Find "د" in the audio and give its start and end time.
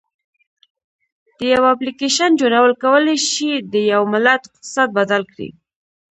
1.37-1.39, 3.73-3.75